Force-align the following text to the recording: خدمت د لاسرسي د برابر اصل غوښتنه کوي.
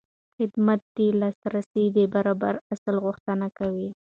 خدمت 0.37 0.81
د 0.95 0.97
لاسرسي 1.21 1.85
د 1.97 1.97
برابر 2.13 2.53
اصل 2.73 2.95
غوښتنه 3.05 3.47
کوي. 3.57 3.89